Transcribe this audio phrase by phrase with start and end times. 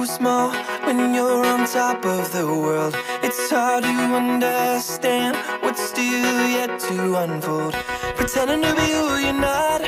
[0.00, 0.50] too small
[0.86, 2.96] when you're on top of the world.
[3.22, 7.74] It's hard to understand what's still yet to unfold.
[8.16, 9.82] Pretending to be who you're not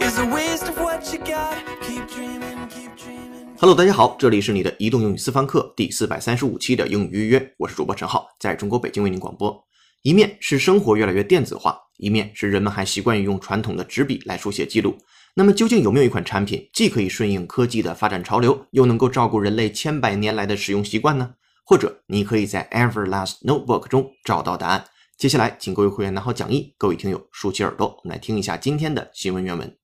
[0.00, 1.56] is a waste of what you got.
[1.82, 3.56] Keep dreaming, keep dreaming.
[3.60, 9.64] Hello，大家好，这里是你的移动英语私房课第四百三十五期的英语预约，我是主播陈浩，在中国北京为您广播。
[10.02, 14.96] 一面是生活越来越电子化，一面是人们还习惯于用传统的纸笔来书写记录。
[15.35, 21.33] 那么，究竟有没有一款产品既可以顺应科技的发展潮流，又能够照顾人类千百年来的使用习惯呢？
[21.65, 24.85] 或者，你可以在 Everlast Notebook 中找到答案。
[25.17, 29.75] 接下来，请各位会员拿好讲义，各位听友竖起耳朵，我们来听一下今天的新闻原文。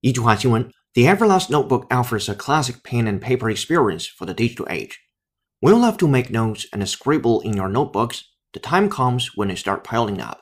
[0.00, 4.94] 一句话新闻：The Everlast Notebook offers a classic pen and paper experience for the digital age.
[5.60, 9.48] When you love to make notes and scribble in your notebooks, the time comes when
[9.48, 10.38] they start piling up.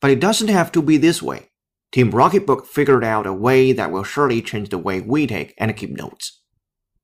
[0.00, 1.50] But it doesn't have to be this way.
[1.91, 5.75] Team Rocketbook figured out a way that will surely change the way we take and
[5.75, 6.43] keep notes.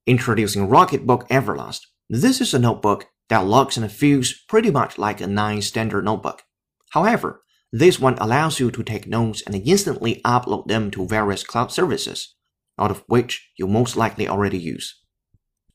[0.06, 1.82] Introducing Rocketbook Everlast.
[2.08, 6.44] This is a notebook that looks and feels pretty much like a 9 standard notebook.
[6.92, 11.72] However, this one allows you to take notes and instantly upload them to various cloud
[11.72, 12.36] services,
[12.78, 15.02] out of which you most likely already use.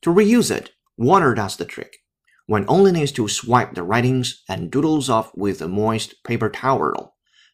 [0.03, 1.97] To reuse it, water does the trick.
[2.45, 7.10] One only needs to swipe the writings and doodles off with a moist paper towel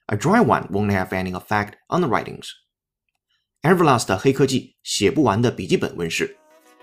[0.08, 2.48] a dry one won't have any effect on the writings.
[3.62, 6.36] Everlast 的黑科技写不完的笔记本问世。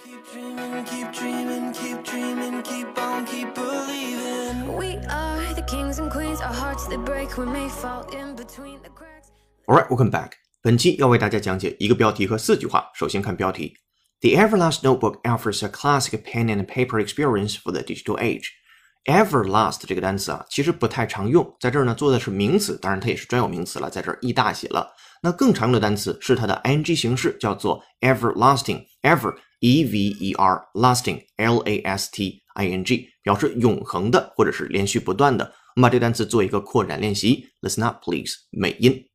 [0.05, 4.75] Keep dreaming, keep dreaming, keep dreaming, keep on, keep believing.
[4.77, 8.81] We are the kings and queens, our hearts they break, we may fall in between
[8.81, 9.29] the cracks.
[9.67, 10.33] Alright, welcome back.
[10.61, 12.89] 本期要为大家讲解一个标题和四句话。
[12.93, 13.75] 首先看标题：
[14.21, 18.51] The Everlast Notebook offers a classic pen and paper experience for the digital age.
[19.05, 24.93] Everlast 这个单词啊，其实不太常用，在这儿呢做的是名词，当然它也是专有名词了，在这儿一大写了。
[25.23, 35.45] 那更常用的单词是它的 ing 形式，叫做 everlasting，ever e v e r lasting l a s t i n g，表示永恒的或者是连续不断的。
[35.75, 39.05] 我们把这个单词做一个扩展练习，listen up please，美音。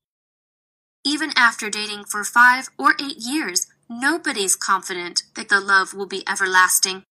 [1.04, 6.24] Even after dating for five or eight years, nobody's confident that the love will be
[6.24, 7.02] everlasting.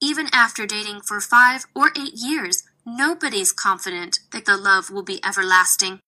[0.00, 5.18] Even after dating for five or eight years, nobody's confident that the love will be
[5.24, 5.98] everlasting.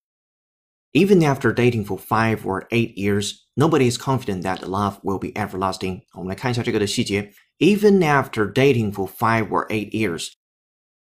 [0.92, 5.32] Even after dating for five or eight years, nobody is confident that love will be
[5.34, 6.02] everlasting.
[6.12, 7.32] 我们来看一下这个的细节。
[7.58, 10.32] Even after dating for five or eight years，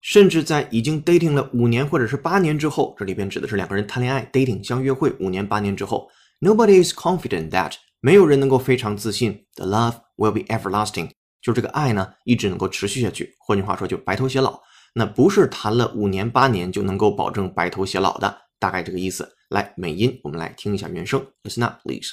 [0.02, 6.10] 甚至在已经 dating 了五年或者是八年之后，这里边指的是两个人谈恋爱，dating 相约会五年八年之后，
[6.40, 13.36] nobody is confident that 没有人能够非常自信，the love will be everlasting， 就这个爱呢一直能够持续下去。
[13.40, 14.62] 换句话说，就白头偕老。
[14.96, 19.36] 那不是谈了五年八年就能够保证白头偕老的，大概这个意思。
[19.50, 22.10] 来，美音，我们来听一下原声，listen up please。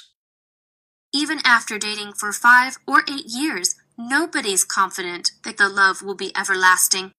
[1.11, 6.31] Even after dating for five or eight years, nobody's confident that the love will be
[6.33, 7.11] everlasting.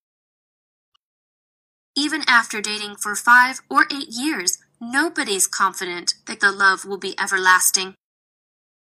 [1.94, 7.14] Even after dating for five or eight years, nobody's confident that the love will be
[7.16, 7.94] everlasting.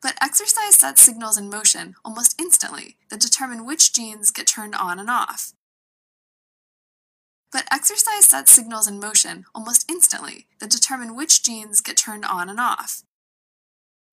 [0.00, 4.98] But exercise sets signals in motion almost instantly that determine which genes get turned on
[4.98, 5.52] and off.
[7.50, 12.50] But exercise sets signals in motion almost instantly that determine which genes get turned on
[12.50, 13.04] and off.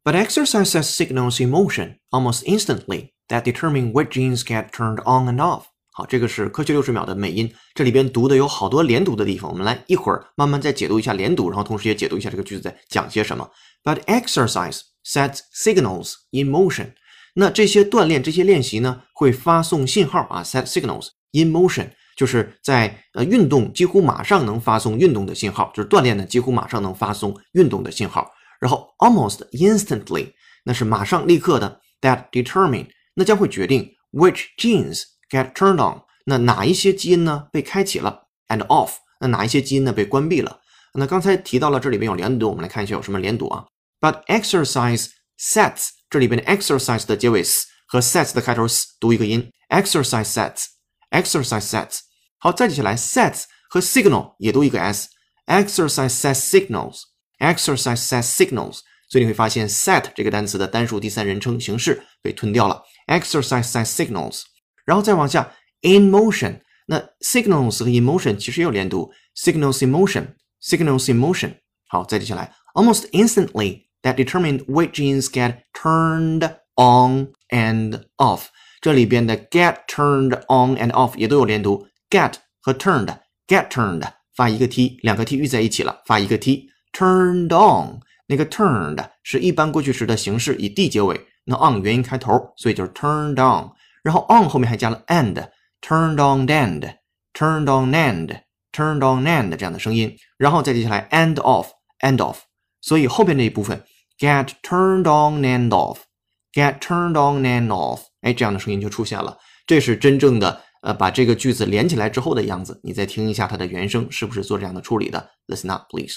[0.05, 5.27] But exercise sets signals in motion almost instantly that determine which genes get turned on
[5.27, 5.71] and off.
[5.98, 13.48] 好，这个是科学六十秒的美音，这里边读的有好多连读的地方，我们来一会儿慢慢再解读一下连读，然后同时也解读一下这个句子在讲些什么。
[13.82, 16.92] But exercise sets signals in motion。
[17.34, 28.30] 那这些锻炼、这些练习呢，会发送信号啊，set signals in motion，就是在呃运动几乎马上能发送运动的信号，就是锻炼呢几乎马上能发送运动的信号。
[28.60, 40.60] 然后 almost instantly，那是马上立刻的，that determine，那将会决定 which genes get turned on，那哪一些基因呢被开启了，and off，那哪一些基因呢被关闭了？
[40.94, 43.66] 那刚才提到了这里边有连读，我们来看一下有什么连读啊。
[44.00, 45.08] But exercise
[45.38, 51.98] sets 这里边的 exercise 的结尾 s 和 sets 的开头 s 读一个音，exercise sets，exercise sets。
[52.38, 58.80] 好，再接下来 sets 和 signal 也读一个 s，exercise sets signals，exercise sets signals。
[59.08, 64.42] 所以你会发现 set 这个单词的单数第三人称形式被吞掉了，exercise sets signals。
[64.85, 71.53] 然后再往下，in motion，那 signals 和 emotion 其实也有连读，signals in motion，signals in motion。
[71.87, 76.43] 好，再接下来，almost instantly that determine which genes get turned
[76.75, 78.45] on and off。
[78.79, 84.03] 这里边的 get turned on and off 也都有连读，get 和 turned，get turned
[84.35, 93.69] 发一个 t，两个 t 遇在一起了，发一个 t，turned on 那个 turned 是一般过去时的形式，以 d 结尾，那 on 元音开头，所以就是 turned on。
[94.05, 102.37] 然后 on 后面还加了 and，turned on and，turned on and，turned on and 这样的声音，然后再接下来 and off，and off，
[102.81, 103.85] 所以后边这一部分
[104.17, 112.79] get turned on and off，get turned on and off，哎，这样的声音就出现了，这是真正的呃把这个句子连起来之后的样子。
[112.83, 115.31] 你再听一下它的原声，是不是做这样的处理的？
[115.47, 116.15] Listen up, please.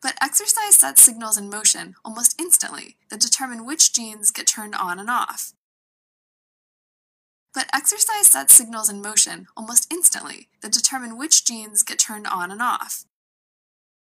[0.00, 4.98] But exercise sets signals in motion almost instantly that determine which genes get turned on
[4.98, 5.52] and off.
[7.59, 12.57] But exercise sets signals in motion almost instantly that determine which genes get turned on
[12.57, 13.01] and off.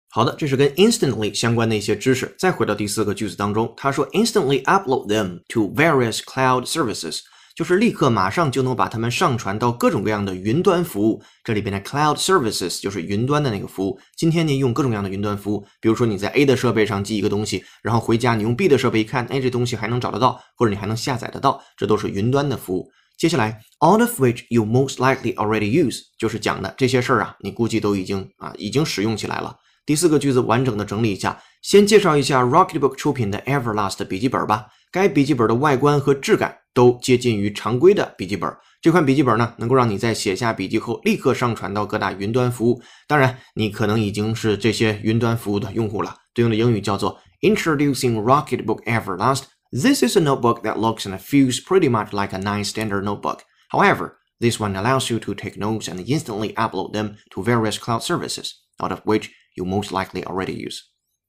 [0.09, 2.35] 好的，这是跟 instantly 相关的一些知识。
[2.38, 7.21] 再回到第四个句子当中，他说 instantly upload them to various cloud services，
[7.55, 11.24] 就是立刻马上就能把它们上传到各种各样的云端服务。
[11.41, 13.97] 这里边的 cloud services 就是云端的那个服务。
[14.17, 22.91] 今天你用各种各样的云端服务，比如说你在 A 的设备上记一个东西，然后回家你用 B 的设备一看，哎，这东西还能找得到，或者你还能下载得到，这都是云端的服务。
[23.17, 29.55] 接下来，all of which you most likely already use，就是讲的这些事儿啊，你估计都已经啊已经使用起来了。
[29.86, 34.67] 第四个句子完整的整理一下，先介绍一下 Rocketbook 出品的 Everlast 笔记本吧。
[34.91, 38.50] 该笔记本的外观和质感都接近于常规的笔记本。
[38.81, 42.81] 这款笔记本呢，能够让你在写下笔记后立刻上传到各大云端服务。
[43.07, 46.15] 当然，你可能已经是这些云端服务的用户了。
[46.34, 49.43] 对应的英语叫做 Introducing Rocketbook Everlast.
[49.73, 53.44] This is a notebook that looks and feels pretty much like a nice standard notebook.
[53.70, 58.02] However, this one allows you to take notes and instantly upload them to various cloud
[58.02, 60.82] services, out of which you most likely already use.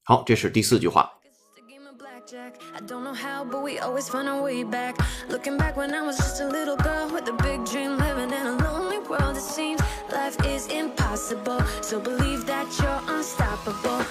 [0.03, 1.11] 好，这是第四句话。
[1.23, 2.55] It's the game of blackjack.
[2.73, 4.95] I don't know how, but we always find our way back.
[5.29, 8.47] Looking back when I was just a little girl with a big dream, living in
[8.47, 9.37] a lonely world.
[9.37, 9.79] It seems
[10.11, 11.61] life is impossible.
[11.81, 14.03] So believe that you're unstoppable.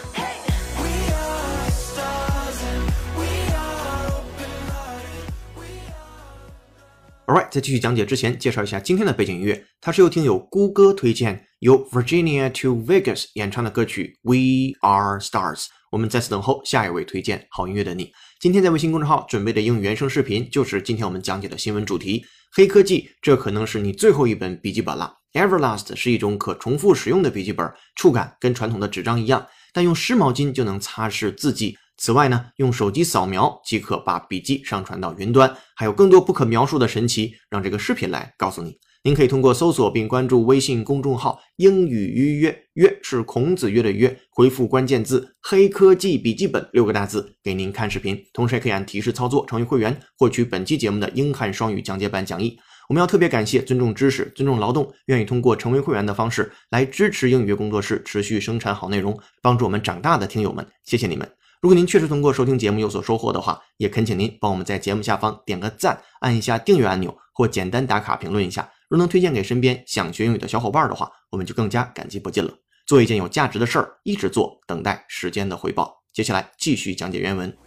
[7.28, 15.64] Alright，在继续讲解之前，介绍一下今天的背景音乐，它是由听友孤歌推荐，由 Virginia to Vegas 演唱的歌曲《We Are Stars》。
[15.92, 18.12] 我们再次等候下一位推荐好音乐的你。
[18.40, 22.24] 今天在微信公众号准备的英语原声视频，就是今天我们讲解的新闻主题——
[22.56, 23.10] 黑科技。
[23.24, 25.12] 这可能是你最后一本笔记本了。
[25.34, 31.76] Everlast 是一种可重复使用的笔记本，触感跟传统的纸张一样，但用湿毛巾就能擦拭字迹。
[31.98, 38.78] 此外呢，用手机扫描即可把笔记上传到云端，还有更多不可描述的神奇，让这个视频来告诉你。
[39.04, 48.20] 您可以通过搜索并关注微信公众号“英语预约”，约是孔子约的约，回复关键字“黑科技笔记本”六个大字，给您看视频。
[48.34, 52.58] 同时也可以按提示操作成为会员，获取本期节目的英汉双语讲解版讲义。
[52.90, 61.30] 我们要特别感谢尊重知识、尊重劳动，愿意通过成为会员的方式来支持英语工作室持续生产好内容，帮助我们长大的听友们，谢谢你们！
[61.62, 68.70] 如果您确实通过收听节目有所收获的话，也恳请您帮我们在节目下方点个赞，按一下订阅按钮，或简单打卡评论一下。
[68.88, 72.54] 若能推荐给身边想学英语的小伙伴的话，我们就更加感激不尽了。
[72.86, 76.04] 做一件有价值的事儿，一直做，等待时间的回报。
[76.14, 77.65] 接下来继续讲解原文。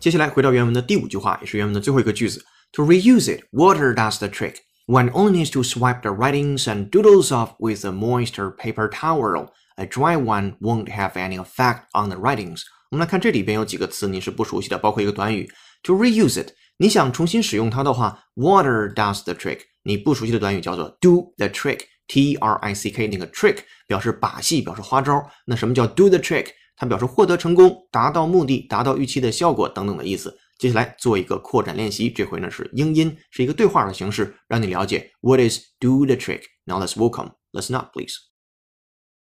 [0.00, 2.44] 接下来回到原文的第五句话，也是原文的最后一个句子。
[2.72, 4.56] To reuse it, water does the trick.
[4.86, 9.48] One only needs to swipe the writings and doodles off with a moister paper towel.
[9.76, 12.62] A dry one won't have any effect on the writings.
[12.90, 15.50] 我们来看这里边有几个词你是不熟悉的，包括一个短语
[15.82, 16.52] to reuse it。
[16.78, 19.60] 你想重新使用它的话，water does the trick。
[19.82, 25.28] 你不熟悉的短语叫做 do the trick。T R I C K 那个 trick 表示把戏，表示花招。
[25.46, 26.50] 那什么叫 do the trick？
[26.80, 30.36] 它表示获得成功、达到目的、达到预期的效果等等的意思。
[30.58, 37.32] 接下来做一个扩展练习，这回呢是英音，是一个对话的形式，让你了解 what is do the trick。Now let's welcome.
[37.52, 38.14] Let's not please.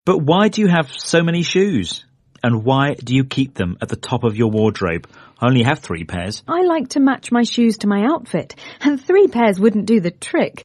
[0.04, 2.04] But why do you have so many shoes?
[2.42, 5.07] And why do you keep them at the top of your wardrobe?
[5.38, 6.42] I only have three pairs.
[6.49, 10.11] I like to match my shoes to my outfit, and three pairs wouldn't do the
[10.11, 10.64] trick.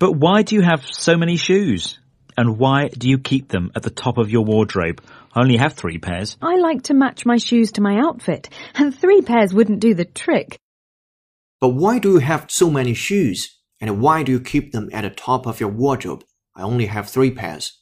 [0.00, 1.98] But why do you have so many shoes?
[2.36, 5.00] And why do you keep them at the top of your wardrobe?
[5.34, 6.36] I only have three pairs.
[6.42, 10.04] I like to match my shoes to my outfit, and three pairs wouldn't do the
[10.04, 10.58] trick.
[11.60, 13.48] But why do you have so many shoes?
[13.80, 16.24] And why do you keep them at the top of your wardrobe?
[16.54, 17.72] I only have three pairs.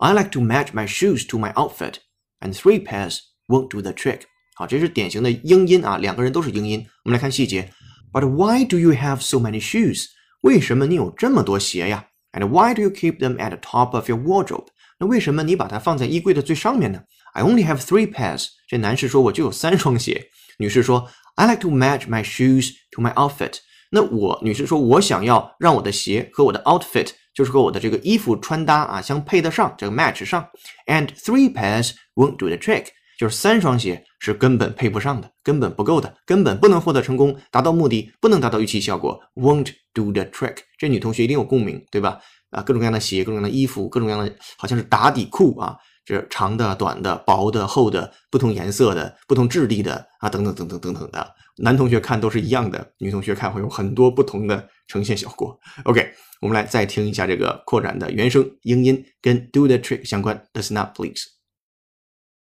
[0.00, 2.00] I like to match my shoes to my outfit,
[2.40, 4.26] and three pairs won't do the trick.
[4.56, 6.84] 好，这是典型的英音啊，两个人都是英音。
[7.04, 7.70] 我们来看细节。
[8.12, 10.06] But why do you have so many shoes?
[10.42, 14.66] 为什么你有这么多鞋呀 ？And why do you keep them at the top of your wardrobe?
[14.98, 17.02] 那为什么你把它放在衣柜的最上面呢？
[17.32, 18.48] I only have three pairs.
[18.68, 20.28] 这男士说我就有三双鞋。
[20.58, 23.58] 女士说 I like to match my shoes to my outfit.
[23.90, 30.48] 那我女士说我想要让我的鞋和我的 outfit，就是和我的这个衣服穿搭啊相配得上，这个 match 上。
[30.86, 32.88] And three pairs won't do the trick.
[33.19, 40.55] 就是三双鞋是根本配不上的，根本不够的，根本不能获得成功，达到目的，不能达到预期效果，won't do the trick。
[40.77, 42.17] 这女同学一定有共鸣，对吧？
[42.51, 51.35] 啊，各种各样的鞋，各种各样的衣服，各种各样的好像是打底裤啊，这长的、短的、薄的、厚的、不同颜色的、不同质地的啊，等等等等等等的。
[51.57, 55.59] 男同学看都是一样的，女同学看会有很多不同的呈现效果。
[55.83, 56.09] OK，
[56.39, 60.41] 我们来再听一下这个扩展的原声英音，跟 do the trick 相关。
[60.53, 61.38] Listen up, please.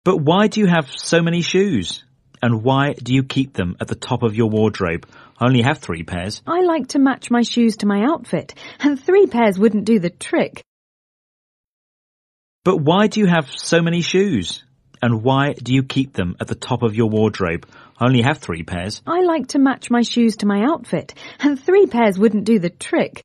[0.06, 2.04] But why do you have so many shoes?
[2.40, 5.04] And why do you keep them at the top of your wardrobe?
[5.36, 6.42] I only have three pairs.
[6.46, 10.10] I like to match my shoes to my outfit, and three pairs wouldn't do the
[10.10, 10.62] trick.
[12.64, 14.62] But why do you have so many shoes?
[15.02, 17.66] And why do you keep them at the top of your wardrobe?
[17.98, 19.02] I only have three pairs.
[19.08, 22.70] I like to match my shoes to my outfit, and three pairs wouldn't do the
[22.70, 23.24] trick.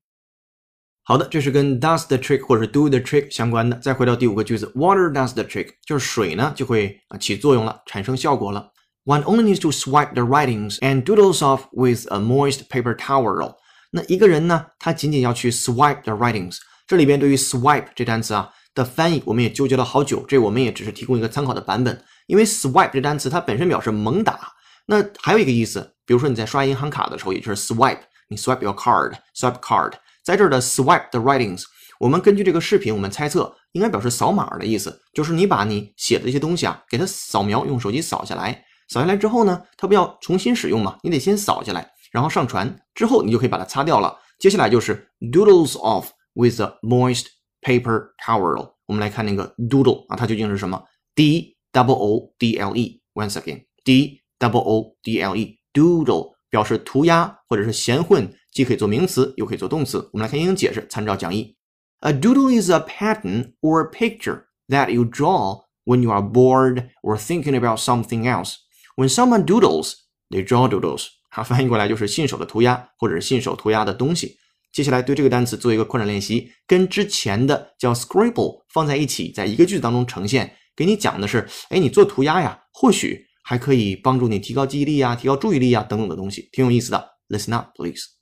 [1.12, 3.76] 好的，这是跟 does the trick 或者 do the trick 相关的。
[3.80, 8.72] 再回到第五个句子，water does the trick，就是水呢就会啊起作用了，产生效果了。
[9.04, 13.56] One only needs to swipe the writings and doodles off with a moist paper towel。
[13.92, 16.60] 那一个人呢，他仅仅要去 swipe the writings。
[16.88, 20.24] 这里边对于 swipe 这单词啊的翻译，我们也纠结了好久。
[20.26, 24.40] 这我们也只是提供一个参考的版本，因为 swipe 这单词它本身表示猛打。
[24.86, 28.00] 那还有一个意思，比如说你在刷银行卡的时候，也就是 swipe，
[28.30, 29.92] 你 swipe your card，swipe card。
[30.24, 31.64] 在这儿的 swipe the writings，
[32.00, 44.18] 我们根据这个视频，我们猜测应该表示扫码的意思，就是你把你写的一些东西啊，给它扫描，用手机扫下来，扫下来之后呢，它不要重新使用嘛，你得先扫下来，然后上传，之后你就可以把它擦掉了。
[44.40, 47.26] 接下来就是 doodles off with a moist
[47.62, 48.74] paper towel。
[48.88, 50.84] 我们来看那个 doodle 啊，它究竟是什么
[51.16, 58.32] ？d double o d l e，once again，d double o d l e，doodle 表示涂鸦或者是闲混。
[58.52, 60.10] 既可以做名词，又可以做动词。
[60.12, 61.56] 我们来看英语解释，参照讲义。
[62.02, 67.18] A doodle is a pattern or a picture that you draw when you are bored or
[67.18, 68.56] thinking about something else.
[68.96, 69.94] When someone doodles,
[70.30, 71.08] they draw doodles.
[71.30, 74.38] 它翻译过来就是信手的涂鸦，或者是信手涂鸦的东西。
[74.74, 80.56] 接下来对这个单词做一个扩展练习，跟之前的叫 scribble 放在一起，在一个句子当中呈现。
[80.76, 87.10] 给你讲的是，哎，你做涂鸦呀，或许还可以帮助你提高记忆力呀、提高注意力呀等等的东西，挺有意思的。
[87.30, 88.21] Listen up, please.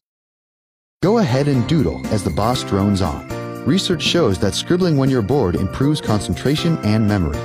[1.02, 3.28] Go ahead and doodle as the boss drones on.
[3.66, 7.38] Research shows that scribbling when you're bored improves concentration and memory.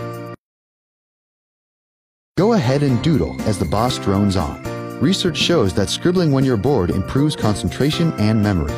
[2.37, 4.63] Go ahead and doodle as the boss drones on.
[5.01, 8.73] Research shows that scribbling when you're bored improves concentration and memory.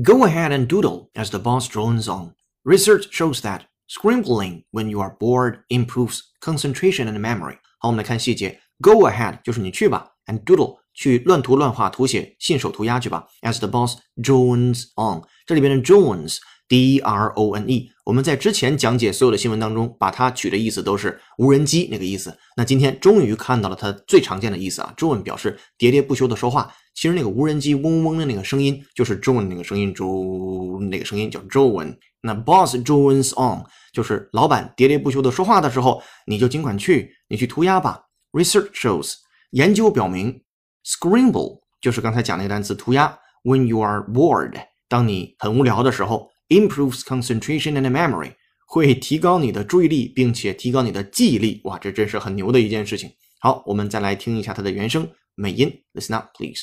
[0.00, 2.34] Go ahead and doodle as the boss drones on.
[2.64, 7.58] Research shows that scribbling when you are bored improves concentration and memory.
[7.78, 8.60] 好，我们来看细节。
[8.80, 13.25] Go ahead 就是你去吧，and doodle 去乱涂乱画、涂写、信手涂鸦去吧。
[13.41, 22.37] As the boss drones on，这里边的 drones，d r o n e，我们在之前讲解所有的新闻当中，把它取的意思都是无人机那个意思。
[22.55, 26.73] 那今天终于看到了它最常见的意思啊，drone 表示喋喋不休的说话。
[26.93, 31.97] 其实那个无人机嗡嗡的那个声音，就是 drone 那个声音，drone 那个声音叫 drone。
[32.21, 38.03] 那 boss drones on，就是老板喋喋不休的说话的时候，你就尽管去，你去涂鸦吧。
[38.31, 39.15] Research shows，
[39.51, 40.41] 研究表明。
[40.84, 43.18] Scribble 就是刚才讲那个单词涂鸦。
[43.44, 44.54] When you are bored，
[44.88, 48.34] 当你很无聊的时候，improves concentration and memory，
[48.66, 51.60] 会提高你的注意力，并且提高你的记忆力。
[51.64, 53.10] 哇，这真是很牛的一件事情。
[53.40, 55.84] 好，我们再来听一下它的原声美音。
[55.94, 56.62] Listen up, please.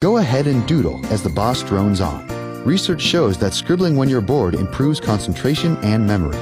[0.00, 2.26] Go ahead and doodle as the boss drones on.
[2.66, 6.36] Research shows that scribbling when you're bored improves concentration and memory.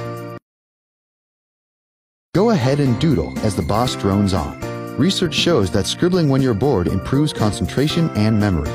[2.33, 4.59] Go ahead and doodle as the boss drones on.
[4.99, 8.69] Research shows that scribbling when you're bored improves concentration and memory.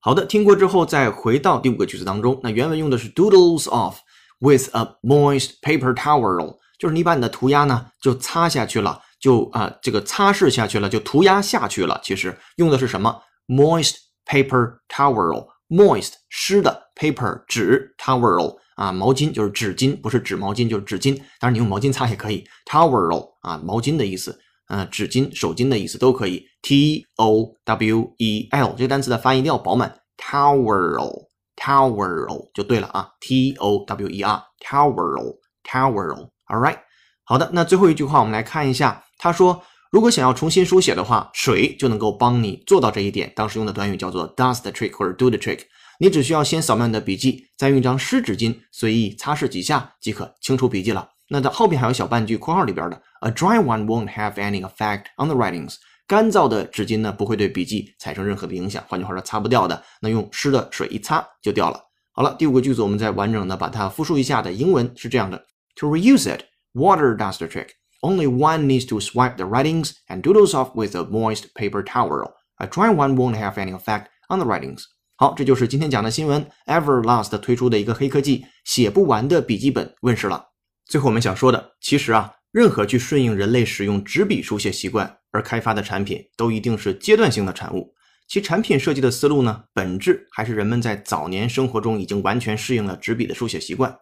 [0.00, 3.96] 好的，听过之后再回到第五个句子当中，那原文用的是 doodles off
[4.38, 12.00] with a moist paper towel，就是你把你的涂鸦呢就擦下去了，就啊、呃、这个擦拭下去了，就涂鸦下去了。
[12.02, 13.20] 其实用的是什么？
[13.48, 21.16] moist paper towel，moist 湿的 paper 纸 towel 啊，毛巾就是纸巾，不是纸毛巾就是纸巾。
[21.38, 24.40] 当然你用毛巾擦也可以，towel 啊毛巾的意思。
[24.67, 26.43] 呃，纸巾、手巾的意思都可以。
[26.61, 33.09] T O W E L 这个单词的发音一定要饱满，towel，towel 就对了啊。
[33.19, 36.79] T O W E R，towel，towel，All right，
[37.23, 43.31] 好的，那最后一句话我们来看一下，他说，如果想要重新书写的话，水就能够帮你做到这一点。
[43.35, 45.59] 当时用的短语叫做 does the trick 或者 do the trick。
[45.99, 51.07] 你只需要先扫描你的笔记，再用一张湿纸巾随意擦拭几下即可清除笔记了。
[51.28, 55.76] 那它后边还有小半句括号里边的，A dry one won't have any effect on the writings。
[56.06, 59.80] 干燥的纸巾呢不会对笔记产生任何的影响，换句话说擦不掉的。
[60.00, 61.80] 那用湿的水一擦就掉了。
[62.12, 66.42] 好了，第五个句子我们再完整的把它复述一下的英文是这样的：To reuse it,
[66.74, 67.68] water does the trick.
[68.00, 72.32] Only one needs to swipe the writings and doodles off with a moist paper towel.
[72.56, 74.82] A dry one won't have any effect on the writings.
[75.16, 76.44] 好，这就是今天讲的新闻。
[76.66, 80.46] Everlast 推出的一个黑科技——写不完的笔记本问世了。
[80.87, 87.93] 最后我们想说的，其实啊，任何去顺应人类使用纸笔书写习惯而开发的产品，都一定是阶段性的产物。
[88.27, 93.95] 其产品设计的思路呢，本质还是人们在早年生活中已经完全适应了纸笔的书写习惯。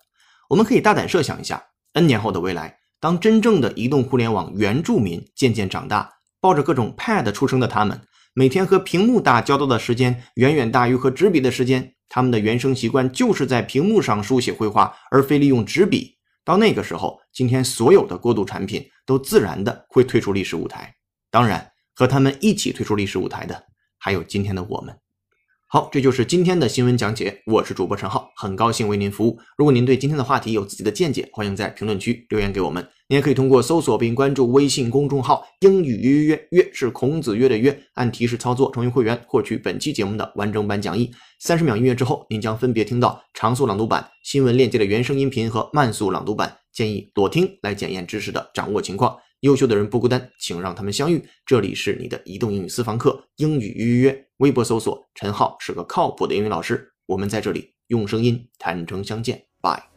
[0.49, 6.09] 我们可以大胆设想一下，N 年后的未来，当真正的移动互联网原住民渐渐长大，
[6.41, 8.01] 抱着各种 Pad 出生的他们，
[8.33, 16.17] 每天和屏幕打交道的时间远远大于和纸笔的时间，他们的原生习惯就是在屏幕上书写绘画，而非利用纸笔。
[16.45, 20.93] 到那个时候，今天所有的过渡产品都自然的会退出历史舞台。
[21.31, 23.63] 当然，和他们一起退出历史舞台的。
[23.97, 24.93] 还有今天的我们，
[25.69, 27.41] 好，这就是今天的新闻讲解。
[27.45, 29.39] 我是主播陈浩，很高兴为您服务。
[29.57, 32.85] 如果您对今天的话题有自己的见解，欢迎在评论区留言给我们。
[33.13, 41.11] 您也可以通过搜索并关注微信公众号“英语约约约”，约是孔子约的约，按提示操作成为会员，获取本期节目的完整版讲义。
[41.39, 49.15] 三十秒音乐之后，您将分别听到长速朗读版、新闻链接的原声音频和慢速朗读版，建议多听来检验知识的掌握情况。
[49.41, 51.23] 优秀的人不孤单，请让他们相遇。
[51.45, 56.91] 这里是你的移动英语私房课，英语预约约，微博搜索陈浩是个靠谱的英语老师。
[57.05, 59.92] 我们在这里用声音坦诚相见，拜。